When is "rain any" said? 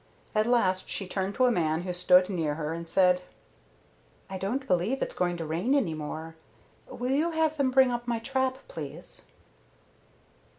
5.45-5.93